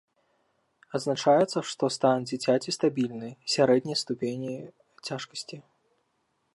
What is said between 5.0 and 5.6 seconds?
цяжкасці.